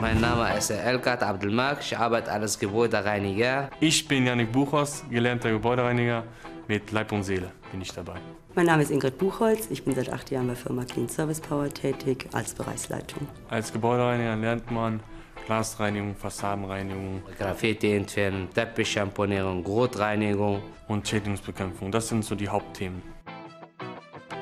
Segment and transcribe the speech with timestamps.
[0.00, 3.68] Mein Name ist Elkat Abdelmak, ich arbeite als Gebäudereiniger.
[3.80, 6.22] Ich bin Janik Buchhaus, gelernter Gebäudereiniger.
[6.68, 8.20] Mit Leib und Seele bin ich dabei.
[8.54, 9.66] Mein Name ist Ingrid Buchholz.
[9.70, 13.26] Ich bin seit acht Jahren bei Firma Clean Service Power tätig als Bereichsleitung.
[13.48, 15.00] Als Gebäudereiniger lernt man
[15.46, 20.62] Glasreinigung, Fassadenreinigung Graffiti entfernen, Teppichschamponierung, Grotreinigung.
[20.88, 21.92] und Schädlingsbekämpfung.
[21.92, 23.02] Das sind so die Hauptthemen.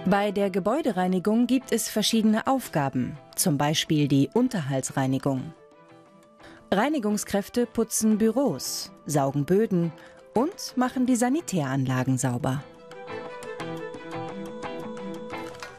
[0.08, 5.52] Bei der Gebäudereinigung gibt es verschiedene Aufgaben, zum Beispiel die Unterhaltsreinigung.
[6.70, 9.90] Reinigungskräfte putzen Büros, saugen Böden
[10.32, 12.62] und machen die Sanitäranlagen sauber.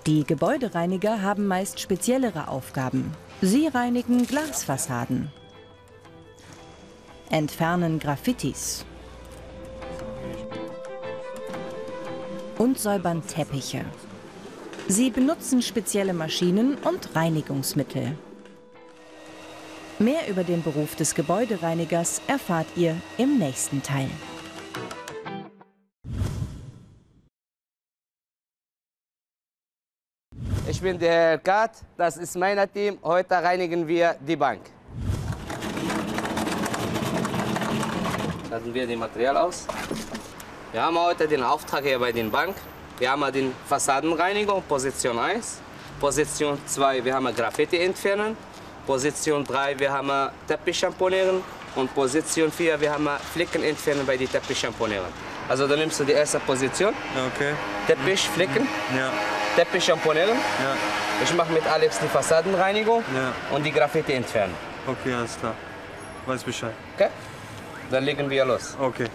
[0.05, 3.13] Die Gebäudereiniger haben meist speziellere Aufgaben.
[3.41, 5.31] Sie reinigen Glasfassaden,
[7.29, 8.85] entfernen Graffitis
[12.57, 13.85] und säubern Teppiche.
[14.89, 18.17] Sie benutzen spezielle Maschinen und Reinigungsmittel.
[19.99, 24.09] Mehr über den Beruf des Gebäudereinigers erfahrt ihr im nächsten Teil.
[30.69, 32.97] Ich bin der Elkat, das ist mein Team.
[33.03, 34.61] Heute reinigen wir die Bank.
[38.49, 39.67] Laden wir das Material aus.
[40.71, 42.55] Wir haben heute den Auftrag hier bei der Bank.
[42.99, 45.59] Wir haben den Fassadenreinigung, Position 1.
[45.99, 48.35] Position 2, wir haben Graffiti entfernen.
[48.85, 50.11] Position 3, wir haben
[50.47, 51.41] Teppich schamponieren.
[51.75, 55.05] Und Position 4, wir haben Flicken entfernen bei den Teppich schamponieren.
[55.47, 56.93] Also dann nimmst du die erste Position,
[57.35, 57.53] Okay.
[57.85, 59.11] Teppich, Flicken, Ja,
[59.55, 60.29] Teppich schamponieren.
[60.37, 60.75] ja,
[61.23, 63.55] Ich mache mit Alex die Fassadenreinigung ja.
[63.55, 64.53] und die Graffiti entfernen.
[64.87, 65.53] Okay, alles klar.
[66.25, 66.73] Weiß Bescheid.
[66.95, 67.09] Okay?
[67.91, 68.75] Dann legen wir los.
[68.79, 69.05] Okay.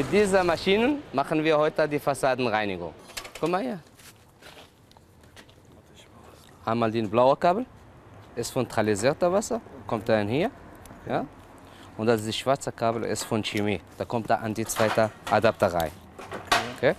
[0.00, 2.94] Mit dieser Maschine machen wir heute die Fassadenreinigung.
[3.38, 3.80] Guck mal hier.
[6.64, 7.66] Einmal den blaue Kabel,
[8.34, 10.50] ist von tralisierter Wasser, kommt dann hier.
[11.06, 11.26] Ja?
[11.98, 13.78] Und das ist schwarze Kabel, ist von Chemie.
[13.98, 15.92] Da kommt da an die zweite Adapter rein.
[16.78, 16.94] Okay?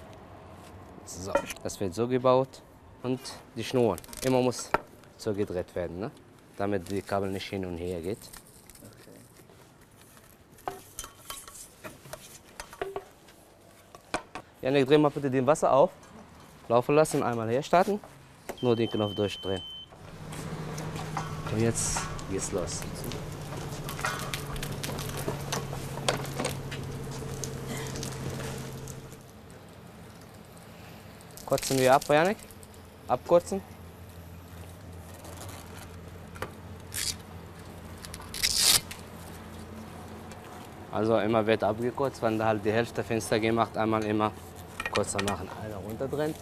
[1.03, 2.61] So, das wird so gebaut.
[3.01, 3.19] Und
[3.55, 4.69] die Schnur, immer muss
[5.17, 6.11] so gedreht werden, ne?
[6.55, 8.19] damit die Kabel nicht hin und her geht.
[14.61, 15.89] Janik, dreh mal bitte den Wasser auf.
[16.67, 17.99] Laufen lassen, einmal her starten.
[18.61, 19.61] Nur den Knopf durchdrehen.
[21.51, 21.99] Und jetzt
[22.29, 22.81] geht's los.
[31.45, 32.37] Kurzen wir ab, Janik.
[33.07, 33.61] Abkurzen.
[40.91, 44.31] Also immer wird abgekürzt, wenn da halt die Hälfte Fenster gemacht, einmal immer
[44.91, 45.49] kurzer machen.
[45.63, 46.35] Einer runterdrehen.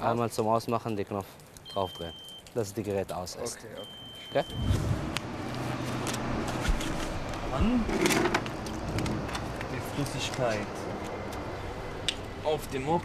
[0.00, 1.26] Einmal zum Ausmachen den Knopf
[1.72, 2.14] draufdrehen,
[2.54, 3.58] dass das Gerät aus ist.
[3.58, 3.68] Okay,
[4.30, 4.44] okay.
[4.44, 4.54] Okay?
[7.50, 7.84] Mann.
[9.72, 10.66] Die Flüssigkeit.
[12.44, 13.02] Auf dem Mob.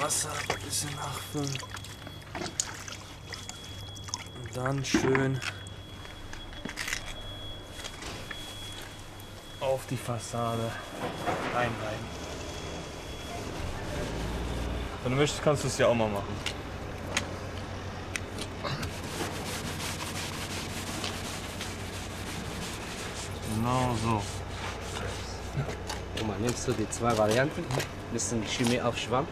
[0.00, 1.77] Wasser ein bisschen nachfüllen.
[4.58, 5.38] Dann schön
[9.60, 10.72] auf die Fassade
[11.54, 12.06] reinreiben.
[15.04, 16.34] Wenn du möchtest, kannst du es ja auch mal machen.
[23.54, 24.22] Genau so.
[26.16, 27.64] Guck mal, nimmst du die zwei Varianten,
[28.12, 29.28] bisschen Chemie auf Schwamm,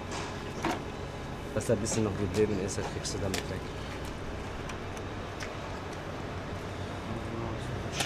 [1.52, 3.60] dass da ein bisschen noch geblieben ist, das kriegst du damit weg.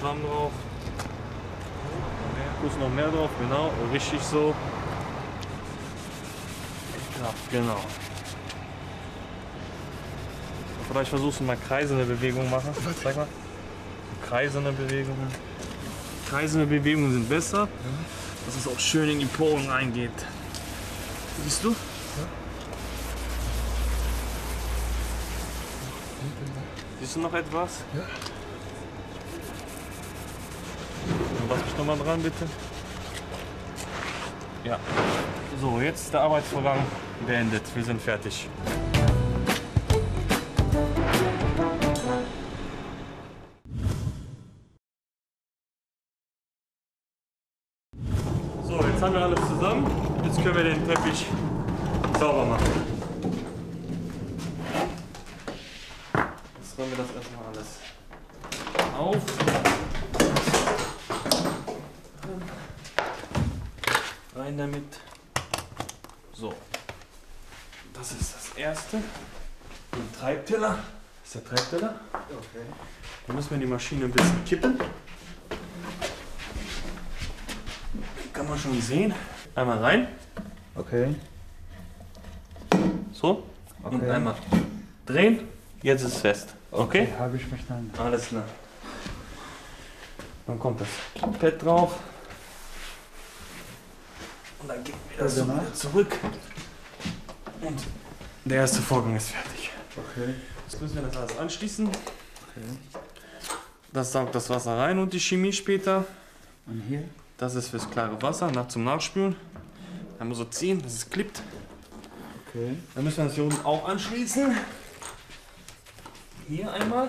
[0.00, 0.52] Schwamm drauf.
[2.62, 3.70] Kurz noch mehr drauf, genau.
[3.92, 4.54] Richtig so.
[7.20, 7.80] Ja, genau.
[10.88, 12.70] Vielleicht versuchst du mal kreisende Bewegungen machen.
[13.02, 13.26] Zeig mal.
[14.26, 15.28] Kreisende Bewegungen.
[16.30, 17.68] Kreisende Bewegungen sind besser,
[18.46, 20.10] dass es auch schön in die Poren reingeht.
[21.44, 21.76] Siehst du?
[27.00, 27.80] Siehst du noch etwas?
[27.94, 28.02] Ja.
[31.50, 32.46] lass mich nochmal dran, bitte.
[34.64, 34.78] Ja.
[35.60, 36.78] So, jetzt ist der Arbeitsvorgang
[37.26, 37.62] beendet.
[37.74, 38.48] Wir sind fertig.
[48.62, 49.90] So, jetzt haben wir alles zusammen.
[50.24, 51.26] Jetzt können wir den Teppich
[52.18, 52.64] sauber machen.
[56.14, 57.80] Jetzt räumen wir das erstmal alles
[58.96, 59.99] auf.
[64.40, 64.84] Rein damit.
[66.32, 66.54] So.
[67.92, 68.96] Das ist das erste.
[68.96, 70.78] Den Treibteller.
[71.22, 72.00] Das ist der Treibteller.
[72.14, 72.64] Okay.
[73.26, 74.80] Dann müssen wir die Maschine ein bisschen kippen.
[78.32, 79.14] Kann man schon sehen.
[79.54, 80.08] Einmal rein.
[80.74, 81.14] Okay.
[83.12, 83.44] So.
[83.82, 84.10] Und Okay.
[84.10, 84.36] einmal
[85.04, 85.48] drehen.
[85.82, 86.54] Jetzt ist es fest.
[86.70, 87.08] Okay?
[87.18, 87.92] Habe ich verstanden.
[87.98, 88.44] Alles klar.
[90.46, 90.88] Dann kommt das
[91.38, 91.98] Pad drauf.
[94.62, 96.18] Und dann geben wir das so wieder zurück.
[97.60, 97.80] Und
[98.44, 99.70] der erste Vorgang ist fertig.
[99.96, 100.34] Okay.
[100.66, 101.88] Jetzt müssen wir das alles anschließen.
[103.92, 106.04] Das saugt das Wasser rein und die Chemie später.
[106.66, 107.04] Und hier?
[107.38, 109.34] Das ist fürs klare Wasser, nach zum Nachspülen.
[110.18, 111.42] Einmal so ziehen, dass es klippt.
[112.46, 112.76] Okay.
[112.94, 114.54] Dann müssen wir das hier unten auch anschließen.
[116.48, 117.06] Hier einmal.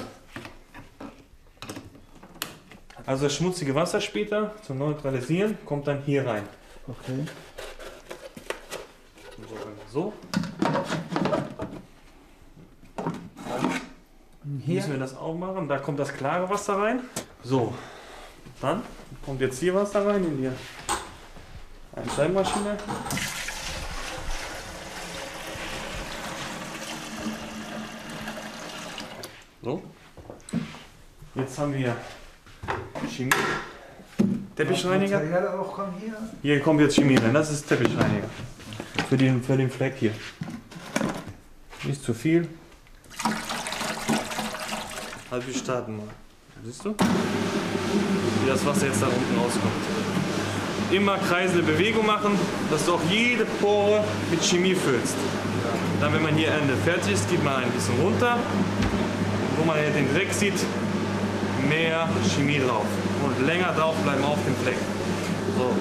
[3.06, 6.48] Also das schmutzige Wasser später zum Neutralisieren kommt dann hier rein.
[6.88, 7.26] Okay.
[9.92, 10.14] So.
[14.44, 14.76] Und hier?
[14.76, 15.68] Müssen wir das auch machen.
[15.68, 17.02] Da kommt das klare Wasser rein.
[17.44, 17.74] So.
[18.62, 18.84] Dann
[19.26, 20.50] kommt jetzt hier Wasser rein in die
[21.96, 22.78] Einschreibmaschine.
[29.62, 29.84] So.
[31.36, 31.96] Jetzt haben wir
[33.08, 33.32] Chemie.
[34.56, 35.20] Teppichreiniger.
[35.20, 36.14] Material auch kommen hier?
[36.42, 37.34] Hier kommt jetzt Chemie rein.
[37.34, 38.28] Das ist Teppichreiniger.
[39.10, 40.12] Für den, für den Fleck hier.
[41.84, 42.48] Nicht zu viel.
[45.30, 46.08] Also wir starten mal.
[46.64, 46.90] Siehst du?
[46.90, 49.72] Wie das Wasser jetzt da unten rauskommt.
[50.92, 52.38] Immer kreisende Bewegung machen,
[52.70, 55.16] dass du auch jede Pore mit Chemie füllst.
[56.02, 58.38] Dann, wenn man hier Ende fertig ist, geht man ein bisschen runter.
[59.58, 60.66] Wo man hier den Dreck sieht,
[61.70, 62.86] mehr Chemie drauf.
[63.24, 64.78] Und länger drauf bleiben auf dem Fleck.
[65.58, 65.76] So.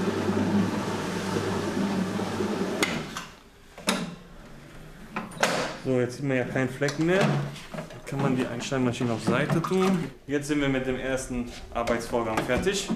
[5.84, 7.20] So, jetzt sieht man ja keinen Flecken mehr.
[7.20, 10.04] Dann kann man die Einschneidmaschine auf Seite tun.
[10.26, 12.88] Jetzt sind wir mit dem ersten Arbeitsvorgang fertig.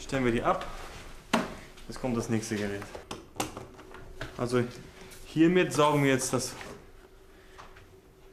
[0.00, 0.64] Stellen wir die ab.
[1.86, 2.82] Jetzt kommt das nächste Gerät.
[4.38, 4.64] Also
[5.26, 6.54] hiermit saugen wir jetzt das,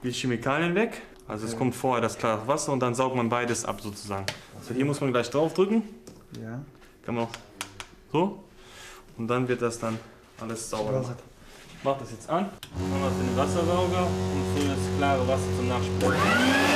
[0.04, 1.02] die Chemikalien weg.
[1.28, 4.26] Also es kommt vorher das klare Wasser und dann saugt man beides ab sozusagen.
[4.60, 5.84] Also hier muss man gleich drauf drücken.
[6.42, 6.60] Ja.
[7.06, 7.30] Kann man auch
[8.12, 8.44] so.
[9.18, 9.98] Und dann wird das dann
[10.40, 11.18] alles sauber gemacht.
[11.78, 12.50] Ich mach das jetzt an.
[12.72, 16.73] Dann noch den Wassersauger und fülle das klare Wasser zum Nachspülen.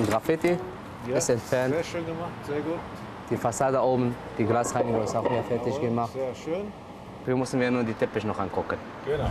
[0.00, 0.56] Den Graffiti
[1.14, 1.74] ist entfernt.
[1.74, 2.78] Sehr schön gemacht, sehr gut.
[3.30, 6.12] Die Fassade oben, die Glasreinigung ist auch mehr fertig gemacht.
[6.12, 6.72] Sehr schön.
[7.24, 8.78] Wir müssen wir nur die Teppich noch angucken.
[9.04, 9.30] Genau.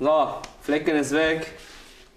[0.00, 1.46] So, Flecken ist weg.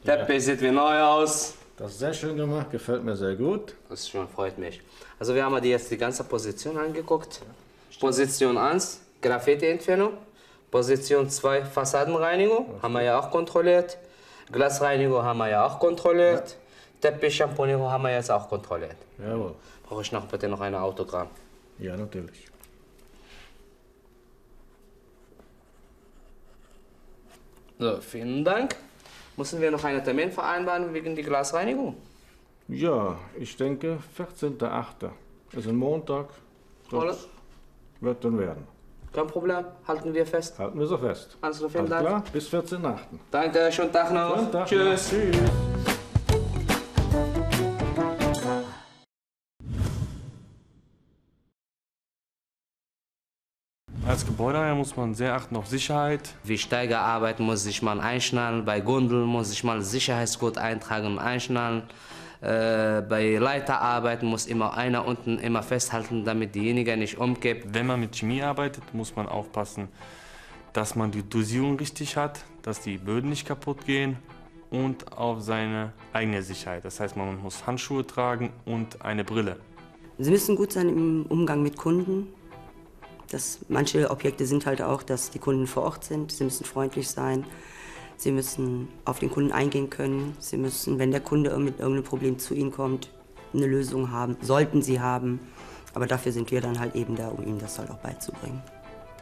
[0.06, 1.56] Teppich sieht wie neu aus.
[1.78, 3.76] Das ist sehr schön gemacht, gefällt mir sehr gut.
[3.90, 4.82] Das schon freut mich.
[5.20, 7.42] Also wir haben jetzt die ganze Position angeguckt.
[8.00, 10.14] Position 1, Graffiti-Entfernung.
[10.70, 13.98] Position 2, Fassadenreinigung, haben wir ja auch kontrolliert.
[14.52, 16.58] Glasreinigung haben wir ja auch kontrolliert.
[17.02, 18.98] Teppich-Champonierung haben wir jetzt auch kontrolliert.
[19.18, 19.56] Jawohl.
[19.84, 21.28] Brauche ich noch bitte noch ein Autogramm.
[21.80, 22.48] Ja, natürlich.
[27.80, 28.76] So, vielen Dank.
[29.38, 31.96] Müssen wir noch einen Termin vereinbaren wegen der Glasreinigung?
[32.68, 35.10] Ja, ich denke 14.8.
[35.54, 36.30] ist ein Montag.
[36.92, 37.28] Das Alles?
[38.00, 38.68] wird dann werden.
[39.14, 40.58] Kein Problem, halten wir fest.
[40.58, 41.38] Halten wir so fest.
[41.42, 42.08] Alles klar, vielen Alles Dank.
[42.08, 42.24] klar?
[42.32, 42.98] Bis 14.8.
[43.30, 44.36] Danke, schönen Tag noch.
[44.36, 44.68] Schönen Tag noch.
[44.68, 45.10] Tschüss.
[45.10, 45.38] Tschüss.
[54.08, 56.34] Als Gebäudeheier muss man sehr achten auf Sicherheit.
[56.44, 61.84] Wie Steigerarbeit muss sich man einschnallen, bei Gondeln muss ich mal Sicherheitsgurt eintragen und einschnallen.
[62.42, 67.74] Äh, bei Leiterarbeiten muss immer einer unten immer festhalten, damit diejenige nicht umkippt.
[67.74, 69.90] Wenn man mit Chemie arbeitet, muss man aufpassen,
[70.74, 74.18] dass man die Dosierung richtig hat, dass die Böden nicht kaputt gehen
[74.72, 76.84] und auf seine eigene Sicherheit.
[76.84, 79.58] Das heißt, man muss Handschuhe tragen und eine Brille.
[80.18, 82.28] Sie müssen gut sein im Umgang mit Kunden.
[83.30, 86.32] Das, manche Objekte sind halt auch, dass die Kunden vor Ort sind.
[86.32, 87.46] Sie müssen freundlich sein.
[88.22, 90.36] Sie müssen auf den Kunden eingehen können.
[90.38, 93.10] Sie müssen, wenn der Kunde mit irgendeinem Problem zu Ihnen kommt,
[93.52, 94.38] eine Lösung haben.
[94.42, 95.40] Sollten Sie haben.
[95.96, 98.62] Aber dafür sind wir dann halt eben da, um Ihnen das halt auch beizubringen.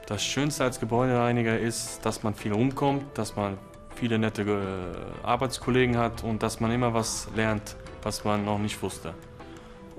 [0.06, 3.58] Das Schönste als Gebäudereiniger ist, dass man viel rumkommt, dass man
[3.96, 8.84] viele nette äh, Arbeitskollegen hat und dass man immer was lernt, was man noch nicht
[8.84, 9.14] wusste.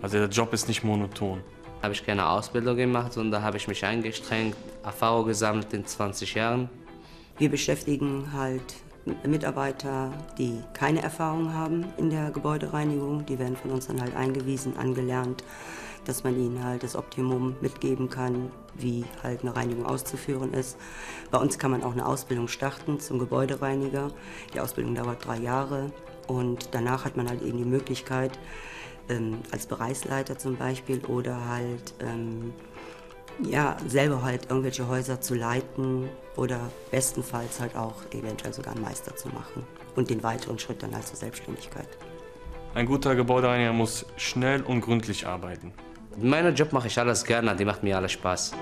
[0.02, 1.40] Also der Job ist nicht monoton.
[1.80, 6.69] Habe ich keine Ausbildung gemacht, sondern habe ich mich angestrengt, Erfahrung gesammelt in 20 Jahren.
[7.38, 8.61] Wir beschäftigen halt
[9.26, 13.26] Mitarbeiter, die keine Erfahrung haben in der Gebäudereinigung.
[13.26, 15.45] Die werden von uns dann halt eingewiesen, angelernt,
[16.05, 20.76] dass man ihnen halt das Optimum mitgeben kann, wie halt eine Reinigung auszuführen ist.
[21.31, 24.11] Bei uns kann man auch eine Ausbildung starten zum Gebäudereiniger.
[24.55, 25.93] Die Ausbildung dauert drei Jahre
[26.26, 28.38] und danach hat man halt eben die Möglichkeit,
[29.09, 32.52] ähm, als Bereichsleiter zum Beispiel oder halt ähm,
[33.44, 39.14] ja, selber halt irgendwelche Häuser zu leiten oder bestenfalls halt auch eventuell sogar einen Meister
[39.16, 39.66] zu machen
[39.97, 41.88] und den weiteren Schritt dann halt zur Selbstständigkeit.
[42.75, 45.73] Ein guter Gebäudereiniger muss schnell und gründlich arbeiten.
[46.20, 48.52] In meinem Job mache ich alles gerne, die macht mir alles Spaß.